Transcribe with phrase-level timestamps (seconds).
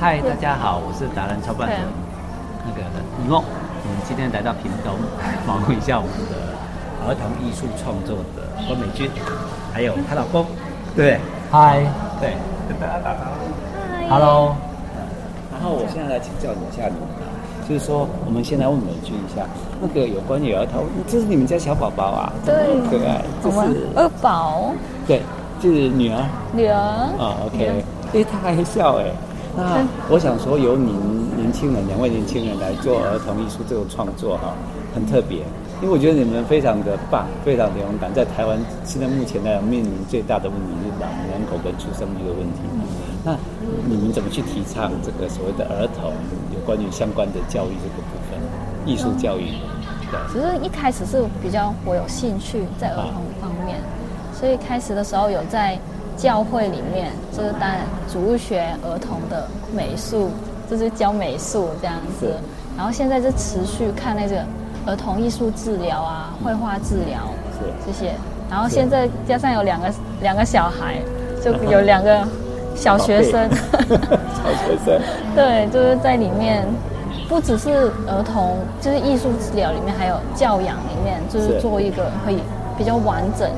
[0.00, 1.80] 嗨，大家好，我是达人操办人
[2.64, 2.86] 那个
[3.20, 3.42] 李梦。
[3.42, 4.94] 我们今天来到屏东，
[5.44, 6.54] 访问一下我们的
[7.02, 9.10] 儿童艺术创作的关美君，
[9.74, 10.46] 还有她老公。
[10.94, 11.18] 对，
[11.50, 11.82] 嗨，
[12.20, 12.36] 对，
[12.68, 13.50] 跟大家打招呼。
[13.90, 14.54] 嗨，Hello。
[15.50, 17.02] 然后我现在来请教你一下，你们
[17.68, 19.42] 就是说，我们先来问美君一下，
[19.82, 22.32] 那个有关于儿童，这是你们家小宝宝啊？
[22.46, 22.54] 对，
[22.86, 24.70] 可爱，这是二宝。
[25.08, 25.22] 对，
[25.58, 26.22] 就是女儿。
[26.52, 26.78] 女儿。
[27.18, 27.82] 啊，OK。
[28.14, 29.10] 哎，她还笑哎。
[29.58, 30.94] 那我想说，由您
[31.34, 34.54] 年轻人两位年轻人来做儿童艺术这种创作哈，
[34.94, 35.42] 很特别，
[35.82, 38.14] 因为我觉得你们非常的棒，非常的勇敢。
[38.14, 42.62] 在台湾现在目前来讲面临最大的问题是老人口跟出生率的问题。
[43.24, 43.34] 那
[43.84, 46.14] 你们怎么去提倡这个所谓的儿童
[46.54, 48.38] 有关于相关的教育这个部分，
[48.86, 49.58] 艺术教育？
[50.06, 53.82] 对，其实一开始是比较我有兴趣在儿童方面，
[54.32, 55.76] 所以开始的时候有在。
[56.18, 57.70] 教会里面就是当
[58.12, 60.30] 主学儿童的美术，
[60.68, 62.34] 就是教美术这样子。
[62.76, 64.44] 然后现在就持续看那个
[64.84, 67.20] 儿童艺术治疗啊，绘画治疗
[67.86, 68.12] 这些。
[68.50, 70.96] 然后现在加上有两个两个小孩，
[71.40, 72.26] 就有两个
[72.74, 73.48] 小学生。
[73.88, 75.00] 小学生。
[75.36, 76.66] 对，就是在里面，
[77.28, 82.38] 不只是儿童，就是艺术治疗里面还有教养里面，就是做一个可以。
[82.78, 83.50] 比较完整，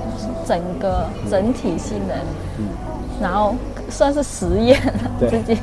[0.47, 2.15] 整个整体性的，
[2.59, 2.67] 嗯，
[3.21, 3.55] 然后
[3.91, 4.81] 算是实验
[5.21, 5.57] 自己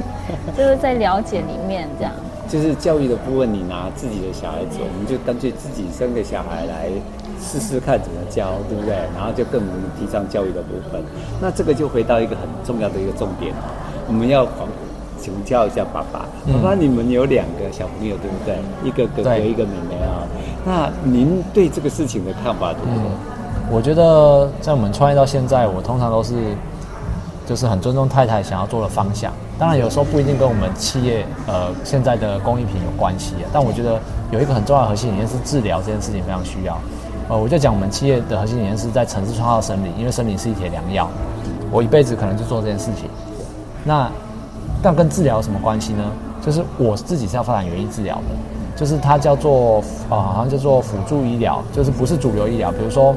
[0.55, 2.13] 就是在了解里面这样。
[2.47, 6.87] 就是教育的部分，你拿自己的小孩子，我们就干脆自己生个小孩来
[7.41, 8.95] 试试看怎么教，对不对？
[9.13, 11.03] 然后就更能提倡教育的部分。
[11.41, 13.67] 那这个就回到一个很重要的一个重点啊，
[14.07, 14.47] 我们要
[15.19, 18.55] 请教一下爸爸，爸爸，你们有两个小朋友，对不对？
[18.85, 20.23] 一个哥哥，一个妹妹啊。
[20.63, 23.36] 那您对这个事情的看法如何？
[23.69, 26.33] 我觉得在我们创业到现在，我通常都是
[27.45, 29.31] 就是很尊重太太想要做的方向。
[29.59, 33.49] 当然有时候不一定跟我们企业呃现在的工艺品有关系啊。
[33.51, 33.99] 但我觉得
[34.31, 36.77] 有一个很重要的核心理念是治疗这件事情非常需要。
[37.29, 41.09] 呃，我就讲我们企业的核心理念是在城市创造生命，因为生命是一帖良药。
[41.69, 43.09] 我一辈子可能就做这件事情。
[43.83, 44.09] 那
[44.81, 46.03] 但跟治疗有什么关系呢？
[46.41, 48.21] 就是我自己是要发展园艺治疗的。
[48.77, 49.79] 就是它叫做
[50.09, 52.71] 啊、好像叫做辅助医疗，就是不是主流医疗。
[52.71, 53.13] 比如说，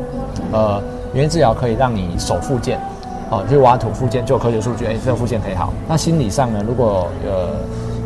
[0.51, 0.83] 呃，
[1.13, 2.79] 园艺治疗可以让你手复健，
[3.31, 5.73] 哦、呃，就挖土复健，就有科学数据，哎，这个复健可以好。
[5.87, 7.51] 那心理上呢，如果呃，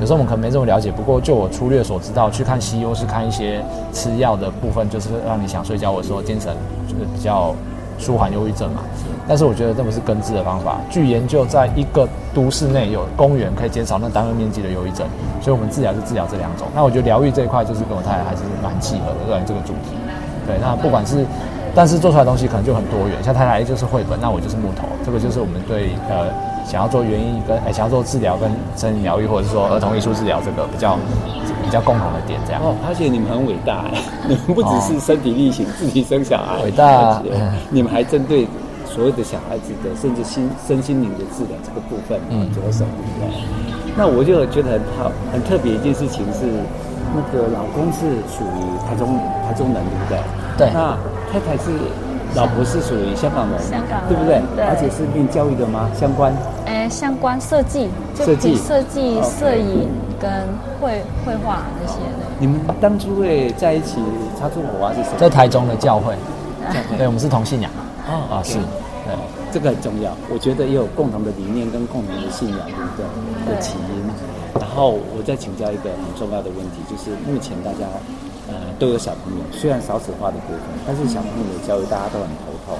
[0.01, 6.53] 有时候我们可能没这么了解，不过就我粗略所知道，去看西医是看一些吃药的部分，就是让你想睡觉，或者说精神
[6.89, 7.55] 就是比较
[7.99, 8.83] 舒缓忧郁症嘛。
[9.27, 10.79] 但是我觉得这不是根治的方法。
[10.91, 15.07] 据研究，在一个都市内有公园可以减少那单位面积的忧郁症，
[15.41, 16.67] 所以我们治疗是治疗这两种。
[16.75, 19.97] 那我觉得疗愈这一块就是跟我太太还是蛮契合的，对这个主题。
[20.47, 21.25] 对，那不管是，
[21.75, 23.17] 但是做出来东西可能就很多元。
[23.25, 24.87] 像太太就是绘本，那我就是木头。
[25.03, 26.29] 这个就是我们对呃
[26.67, 30.99] 想要做园艺跟哎想要做治疗跟身体疗愈，或者是说儿童艺术治疗这个比较
[31.75, 32.63] 较共同的点这样。
[32.63, 33.99] 哦，而且你们很伟大哎，
[34.29, 37.21] 你们 不只是身体力行、哦、自己生小孩，伟大，
[37.71, 38.47] 你们还针对。
[38.87, 43.43] 所有的小孩子的，甚至心身心灵的治疗这个部分，嗯，着手对不对？
[43.97, 46.47] 那我就觉得很好，很特别一件事情是，
[47.11, 50.19] 那个老公是属于台中台中人，对不对？
[50.59, 50.71] 对。
[50.71, 50.95] 那
[51.33, 51.75] 太太是
[52.35, 54.43] 老婆是属于香港人，香港人，对不对？
[54.57, 54.65] 对。
[54.65, 55.89] 而且是念教育的吗？
[55.99, 56.33] 相关？
[56.67, 59.89] 哎，相关设计，设计设计摄影
[60.21, 60.31] 跟
[60.81, 62.27] 绘绘画那些的。
[62.39, 64.03] 你们当初会在一起
[64.39, 65.19] 擦出火花是什么？
[65.19, 66.15] 在台中的教会，
[66.63, 67.71] 教会，对，我们是同信仰。
[68.09, 68.59] 哦啊是。
[69.05, 69.15] 对，
[69.53, 70.11] 这个很重要。
[70.33, 73.55] 我觉得也有共同的理念跟共同的信仰，对不对？
[73.55, 74.03] 的起因。
[74.59, 77.87] 然后我再请教一个很重要的问题，就是目前大家
[78.49, 82.79] 呃都有小朋友，虽然少子化的部分，但是小朋友的教育大家都很头痛。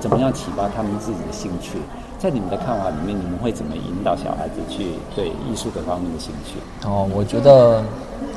[0.00, 1.78] 怎么样启发他们自己的兴趣？
[2.18, 6.58] 在你们的看法里面，你们会怎么引导小孩子去对艺术的方面的兴趣？
[6.86, 7.82] 哦，我觉得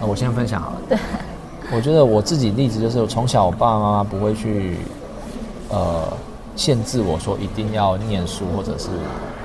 [0.01, 0.77] 我先分享好了。
[0.89, 0.97] 对，
[1.75, 4.77] 我觉得我自己例子就是，我从小我爸爸妈妈不会去
[5.69, 6.03] 呃。
[6.57, 8.87] 限制我说一定要念书，或者是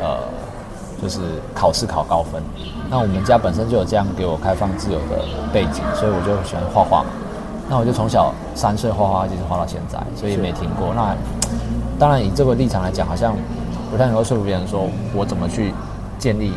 [0.00, 0.16] 呃，
[1.02, 1.20] 就是
[1.54, 2.42] 考试考高分。
[2.88, 7.10] 那我们家本身就有这样给我开放自由的背景，所以我就喜欢画画嘛。
[7.72, 10.92] 那我就从小三岁画画，一直画到现在，所以没停过。
[10.94, 11.16] 那
[11.98, 13.34] 当然以这个立场来讲，好像
[13.90, 15.72] 不太能够说服别人说我怎么去
[16.18, 16.52] 建立、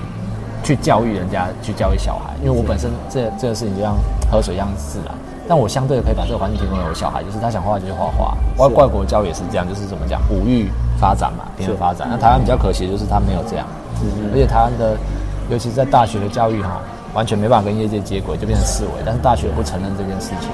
[0.61, 3.95] 去教育人家、去教育小孩，因为我本身这这个事情就像
[4.29, 5.15] 喝水一样自然。
[5.47, 8.35] 但我相对的可以把这个环境提供给我小孩，就是他想画画就去画画。
[8.57, 10.69] 外外国教育也是这样，就是怎么讲，五育
[10.99, 12.09] 发展嘛，平衡发展。
[12.11, 13.65] 那台湾比较可惜的就是他没有这样，
[14.33, 14.97] 而且台湾的，
[15.49, 16.81] 尤其是在大学的教育哈，
[17.15, 18.91] 完全没办法跟业界接轨，就变成思维。
[19.05, 20.51] 但是大学不承认这件事情，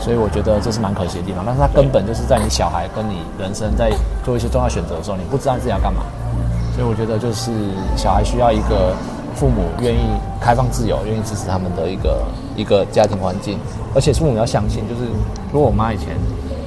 [0.00, 1.44] 所以我觉得这是蛮可惜的地方。
[1.46, 3.90] 但是它根本就是在你小孩跟你人生在
[4.24, 6.02] 做一些重要选择的时候，你不知道自己要干嘛。
[6.74, 7.52] 所以我觉得就是
[7.96, 8.96] 小孩需要一个
[9.36, 10.02] 父母愿意
[10.40, 12.24] 开放自由，愿意支持他们的一个
[12.56, 13.56] 一个家庭环境。
[13.94, 15.02] 而且父母要相信，就是
[15.52, 16.16] 如果我妈以前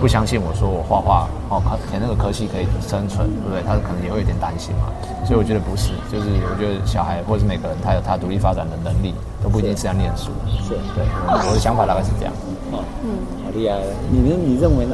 [0.05, 1.57] 不相信我说我画画哦，
[1.89, 3.63] 填那个科系可以生存，对不对？
[3.65, 4.85] 他可能也会有点担心嘛。
[5.25, 10.29] 所以我觉得不是，就是我觉得小孩或者是每个人，他有他独立发展的能力，都不一定是要念书。
[10.61, 12.31] 是，对，我的想法大概是这样。
[12.69, 13.81] 哦，嗯，好厉害。
[14.11, 14.37] 你呢？
[14.37, 14.93] 你认为呢？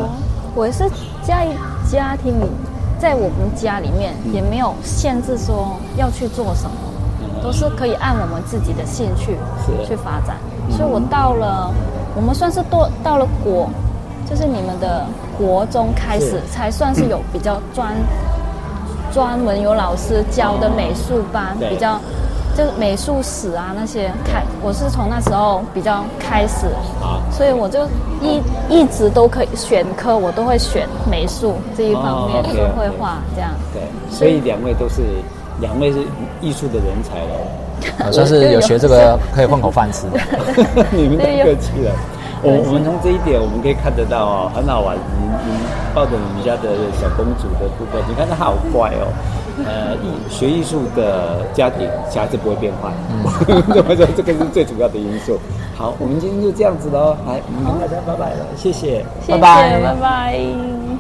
[0.56, 0.88] 我是
[1.22, 1.44] 家
[1.92, 2.48] 家庭里，
[2.98, 6.78] 在我们家里面也没有限制说要去做什么，
[7.20, 9.36] 嗯、都是可以按我们自己的兴趣
[9.86, 10.38] 去发展。
[10.70, 11.70] 所以我到了，
[12.16, 13.70] 我们算是多到了国，
[14.32, 15.06] 就是你们的
[15.38, 17.94] 国中开始，才算是有比较专。
[19.14, 22.00] 专门有老师教的美术班，比较
[22.56, 26.68] 就是美术史啊那些开，我是从那时候比较开始，
[27.30, 27.86] 所以我就
[28.22, 33.52] 一一直都可以选科，我都会选美术这一方面，就会画这样。
[33.74, 35.02] 对，所以两位都是
[35.60, 36.00] 两位是
[36.40, 37.20] 艺术的人才
[38.06, 40.86] 了，算是有学这个可以混口饭吃的。
[40.90, 41.92] 你们太客气了。
[42.44, 44.98] 我我们从这一点我们可以看得到哦，很好玩。
[44.98, 45.58] 你你
[45.94, 49.08] 抱着你们家的小公主的部分，你看她好乖哦。
[49.66, 52.90] 呃，艺学艺术的家庭，小孩子不会变坏。
[53.12, 54.08] 嗯，怎么说？
[54.16, 55.38] 这个是最主要的因素。
[55.76, 57.16] 好，我们今天就这样子喽。
[57.28, 60.82] 来，我们跟大家拜拜了，谢谢，谢谢拜拜，拜拜。